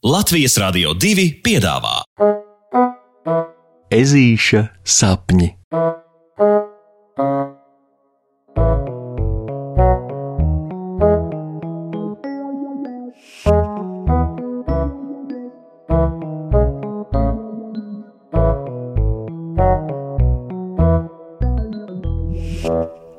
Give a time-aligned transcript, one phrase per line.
[0.00, 1.98] Latvijas Rādio 2 piedāvā
[3.92, 5.50] Ezīša sapņi.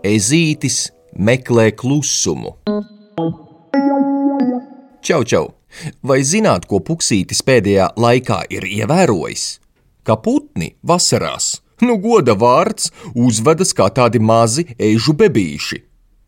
[0.01, 2.57] Ezītis meklē klusumu.
[5.05, 5.60] Čau, čau!
[6.03, 9.45] Vai zināt, ko puksītis pēdējā laikā ir ievērojis?
[10.03, 15.81] Ka putni vasarās, nu goda vārds, uzvedas kā tādi mazi ežu bebīši.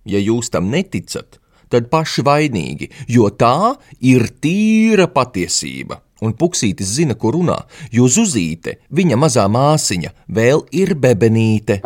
[0.05, 1.39] Ja jūs tam neticat,
[1.71, 6.01] tad paši vainīgi, jo tā ir tīra patiesība.
[6.23, 7.57] Un puksītis zina, ko runā,
[7.91, 11.81] jo zuzīte, viņa mazā māsiņa, vēl ir bebenīte.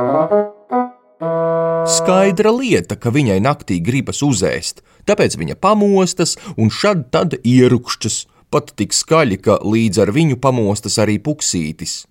[1.88, 8.18] Skaidra lieta, ka viņai naktī gribas uzēst, tāpēc viņa pamostas un šad tad ierukšķas,
[8.52, 12.02] pat tik skaļi, ka līdz ar viņu pamostas arī puksītis.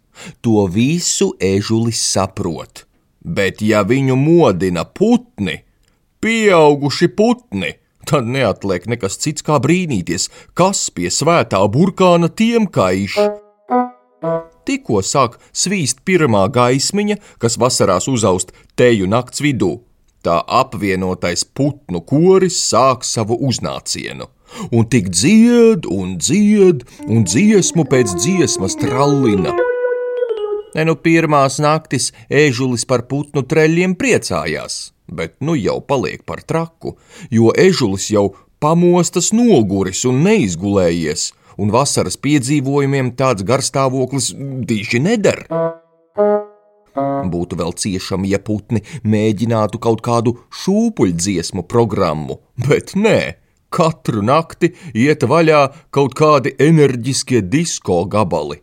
[0.41, 2.87] To visu ežulis saprot.
[3.21, 5.59] Bet ja viņu modina putni,
[6.25, 7.75] pieauguši putni,
[8.09, 13.21] tad neatliek nekas cits kā brīnīties, kas pie svētā burkāna tiem kaiš.
[14.67, 19.83] Tikko sāk svīst pirmā gaismiņa, kas vasarās uzaust teju nakts vidū,
[20.25, 24.31] tā apvienotais putnu koris sāk savu uznācienu.
[24.73, 29.53] Un tik dzied un dzied, un dziesmu pēc dziesmas trallina.
[30.77, 36.97] Ne nu pirmās naktis ežulis par putnu treļiem priecājās, bet nu jau paliek par traku,
[37.31, 44.33] jo ežulis jau pamostas noguris un neizgulējies, un vasaras piedzīvojumiem tāds garstāvoklis
[44.69, 45.47] diži neder.
[47.27, 53.19] Būtu vēl ciešami, ja putni mēģinātu kaut kādu šūpuļdziesmu programmu, bet nē,
[53.69, 58.63] katru nakti iet vaļā kaut kādi enerģiskie disko gabali.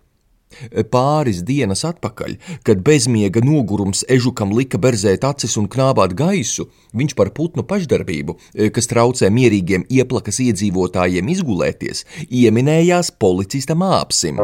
[0.93, 2.37] Pāris dienas atpakaļ,
[2.67, 8.37] kad bezmiega nogurums ežukam lika berzēt acis un knābāt gaisu, viņš par putnu pašdarbību,
[8.75, 14.41] kas traucē mierīgiem ieplakas iedzīvotājiem izgulēties, ieminējās policista māpsim.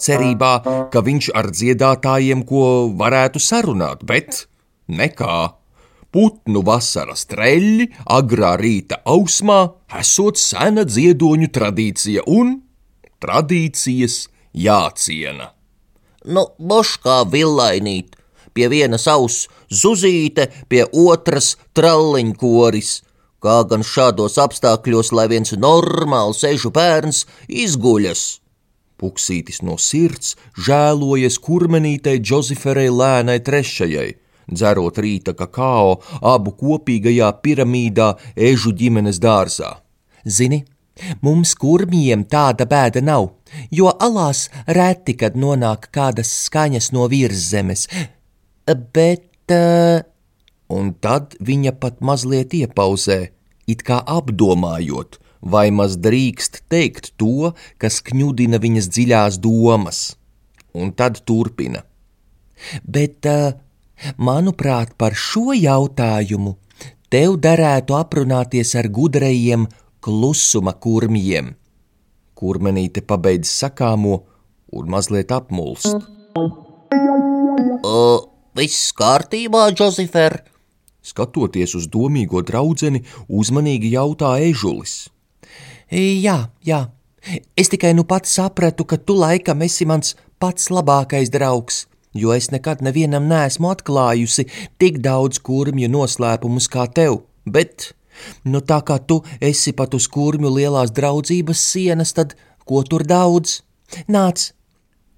[0.00, 0.54] Cerībā,
[0.90, 2.64] ka viņš ar dziedātājiem ko
[2.98, 4.46] varētu sarunāt, bet
[4.88, 5.60] nekā.
[6.14, 9.58] Putnu vasaras treļļi agrā rīta ausmā
[9.98, 12.52] esot sena dziedoņu tradīcija un
[13.24, 14.20] tradīcijas
[14.54, 15.50] jāciena.
[16.24, 18.14] Nu, boš kā villainīt,
[18.54, 22.94] pie vienas auss zuzīte, pie otras tralliņkoris.
[23.44, 28.22] Kā gan šādos apstākļos, lai viens normāls ežu bērns izguļas?
[28.96, 34.14] Puksītis no sirds žēlojas kurmenītei Džoziferei lēnai trešajai,
[34.48, 38.14] dzerot rīta kakao abu kopīgajā piramīdā
[38.50, 39.74] ežu ģimenes dārzā.
[40.24, 40.62] Zini,
[41.24, 43.30] mums kurmiem tāda bēda nav,
[43.70, 47.88] jo alās reti, kad nonāk kādas skaņas no virszemes,
[48.66, 49.30] bet.
[49.50, 50.02] Uh...
[50.74, 53.18] Un tad viņa pat mazliet iepauzē,
[53.68, 60.16] it kā apdomājot, vai maz drīkst teikt to, kas kņudina viņas dziļās domas,
[60.72, 61.84] un tad turpina.
[62.88, 63.28] Bet,
[64.16, 66.56] manuprāt, par šo jautājumu
[67.12, 69.68] tev derētu aprunāties ar gudrajiem
[70.04, 71.54] klusuma kurmiem.
[72.36, 74.18] Kurmenīte pabeidz sakāmo
[74.74, 75.96] un mazliet apmulst.
[77.84, 78.00] O,
[78.58, 80.42] viss kārtībā, Džozifer?
[81.04, 85.06] Skatoties uz domīgo draudzeni, uzmanīgi jautā ežulis.
[85.94, 86.80] Jā, jā,
[87.56, 92.50] es tikai nu pats sapratu, ka tu laikam esi mans pats labākais draugs, jo es
[92.52, 94.48] nekad nevienam neesmu atklājusi
[94.80, 97.92] tik daudz kurmju noslēpumus kā tev, bet,
[98.44, 103.62] nu tā kā tu esi pat uz kurmju lielās draudzības sienas, tad ko tur daudz?
[104.08, 104.50] Nāc!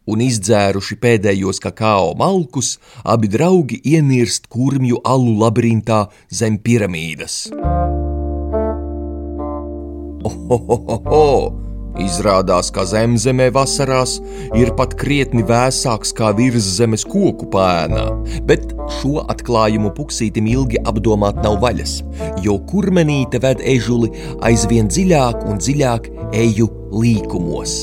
[0.06, 7.48] Un izdzēruši pēdējos kakao malkus, abi draugi ienirst kurmju alu labirintā zem piramīdas.
[10.26, 11.65] Ohohoho!
[12.02, 14.18] Izrādās, ka zemzemē vasarās
[14.58, 18.04] ir pat krietni vēsāks kā virszemes koku pēnā,
[18.48, 21.98] bet šo atklājumu puksītim ilgi apdomāt nav vaļas,
[22.44, 24.12] jo kurmenīte ved ežuli
[24.44, 27.76] aizvien dziļāk un dziļāk eju līkumos.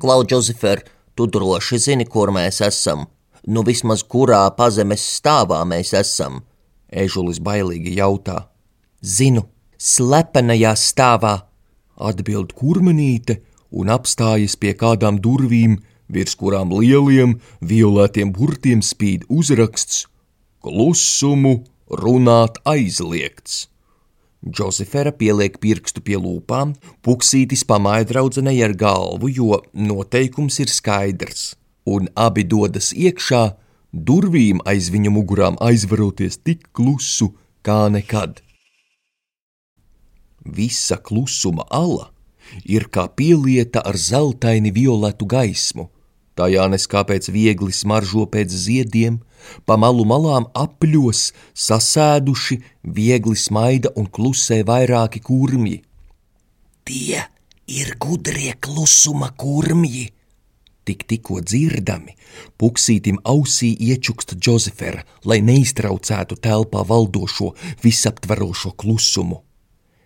[0.00, 0.80] Klau, Džozifer,
[1.12, 3.04] tu droši zini, kur mēs esam.
[3.44, 6.40] Nu, vismaz kurā pazemes stāvā mēs esam.
[6.88, 8.46] Ežulis bailīgi jautā.
[9.04, 9.44] Zinu,
[9.76, 11.34] slepenajā stāvā,
[12.00, 15.78] atbild kurmenīte un apstājas pie kādām durvīm,
[16.10, 20.06] virs kurām lieliem, violetiem burtiem spīd uzraksts:
[20.60, 21.60] Klusumu
[21.90, 23.66] runāt aizliegts.
[24.40, 26.72] Džozefera pieliek pirkstu pie lūpām,
[27.04, 31.42] puksītis pamāja draudzenei ar galvu, jo noteikums ir skaidrs,
[31.84, 33.42] un abi dodas iekšā,
[33.92, 37.34] durvīm aiz viņa mugurām aizvaroties tik klusu
[37.66, 38.40] kā nekad.
[40.50, 42.10] Visa klusuma ala
[42.66, 45.86] ir kā pielieta ar zeltaini violetu gaismu,
[46.34, 49.20] tajā neskāpēc viegli smaržo pēc ziediem,
[49.64, 51.30] Pa malu malām apļos,
[51.66, 52.60] sasēduši,
[52.96, 55.80] viegli smaida un klusē vairāki kurmji.
[56.86, 57.20] Tie
[57.80, 60.08] ir gudrie klusuma kurmji!
[60.88, 62.16] Tik tikko dzirdami,
[62.58, 67.52] puksītim ausī iečukst Džozefera, lai neiztraucētu telpā valdošo
[67.84, 69.44] visaptverošo klusumu.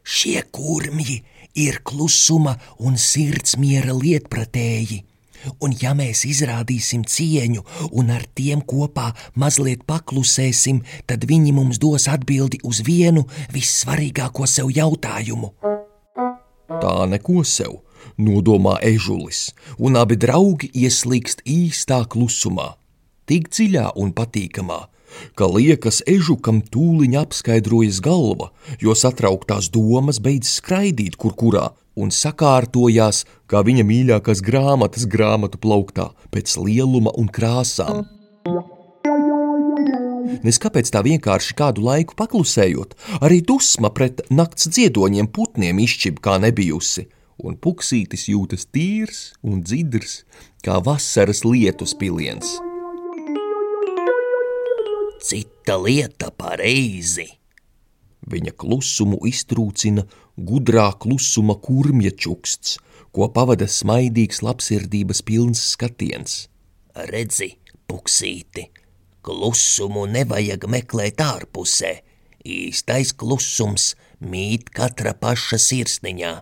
[0.05, 1.23] Šie kurmji
[1.59, 2.55] ir klusuma
[2.85, 5.03] un sirdsmiera lietpratēji
[5.65, 9.11] un ja mēs izrādīsim cieņu un ar tiem kopā
[9.41, 15.53] mazliet paklusēsim, tad viņi mums dos atbildi uz vienu vissvarīgāko sev jautājumu.
[16.81, 17.83] Tā neko sev,
[18.19, 22.75] nodomā ežulis, un abi draugi ieslīgst īstā klusumā,
[23.29, 24.81] tik dziļā un patīkamā,
[25.39, 28.51] ka liekas ežukam tūliņ apskaidrojas galva,
[28.81, 36.11] jo satrauktās domas beidz skraidīt kur kurā un sakārtojās kā viņa mīļākās grāmatas grāmatu plauktā
[36.35, 38.05] pēc lieluma un krāsām.
[40.45, 46.37] Nes kāpēc tā vienkārši kādu laiku paklusējot, arī dusma pret nakts dziedoņiem putniem izšķib kā
[46.43, 47.07] nebijusi,
[47.45, 50.23] un puksītis jūtas tīrs un dzidrs
[50.65, 52.59] kā vasaras lietus piliens.
[55.73, 57.31] Lieta par reizi
[58.31, 60.07] Viņa klusumu iztrūcina
[60.37, 62.79] gudrā klusuma kurmja čuksts,
[63.13, 66.47] ko pavada smaidīgs labsirdības pilns skatiens.
[67.11, 67.51] Redzi,
[67.91, 68.71] puksīti,
[69.25, 71.93] klusumu nevajag meklēt ārpusē,
[72.49, 73.93] īstais klusums
[74.25, 76.35] mīt katra paša sirsniņā.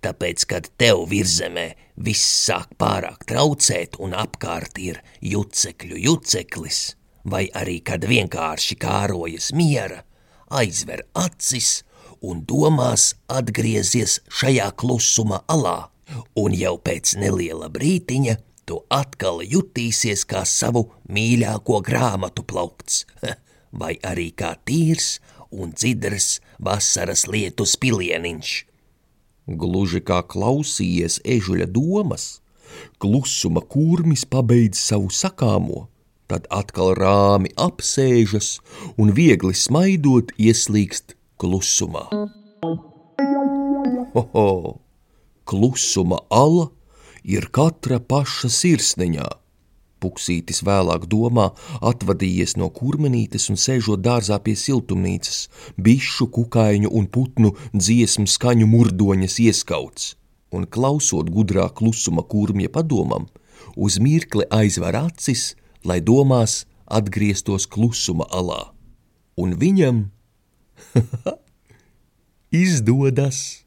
[0.00, 1.66] Tāpēc, kad tev virzemē
[2.06, 6.80] viss sāk pārāk traucēt un apkārt ir jucekļu juceklis,
[7.24, 10.02] vai arī kad vienkārši kārojas miera,
[10.50, 11.82] aizver acis
[12.20, 15.90] un domās atgriezies šajā klusuma alā,
[16.36, 18.36] un jau pēc neliela brītiņa
[18.68, 23.04] tu atkal jutīsies kā savu mīļāko grāmatu plaukts,
[23.80, 25.18] vai arī kā tīrs
[25.50, 28.52] un dzidrs vasaras lietu spilieniņš.
[29.60, 32.38] Gluži kā klausījies ežuļa domas,
[33.02, 35.88] klusuma kurmis pabeidz savu sakāmo
[36.30, 38.58] tad atkal rāmi apsēžas
[39.00, 42.06] un viegli smaidot ieslīgst klusumā.
[44.14, 44.78] Hoho!
[45.50, 46.68] Klusuma ala
[47.26, 49.26] ir katra paša sirsniņā.
[50.00, 51.50] Puksītis vēlāk domā,
[51.84, 55.42] atvadījies no kurmenītes un sēžot dārzā pie siltumnīcas,
[55.76, 60.14] bišu, kukaiņu un putnu dziesmu skaņu murdoņas ieskauts,
[60.56, 63.28] un klausot gudrā klusuma kurmja padomam,
[63.76, 65.50] uz mirkli aizver acis
[65.84, 68.72] lai domās atgrieztos klusuma alā.
[69.40, 70.04] Un viņam
[72.64, 73.64] izdodas.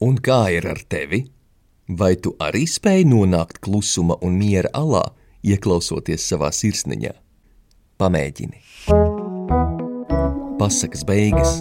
[0.00, 1.24] Un kā ir ar tevi?
[1.86, 5.04] Vai tu arī spēj nonākt klusuma un miera alā,
[5.46, 7.14] ieklausoties savā sirsniņā?
[7.96, 8.60] Pamēģini.
[10.60, 11.60] Pasakas beigas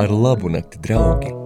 [0.00, 1.43] ar labu nakti, draugi!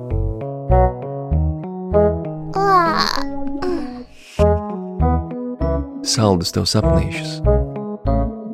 [6.19, 7.39] Saldus tev sapnīšus.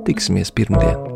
[0.04, 1.13] Tiksimies pirmdien!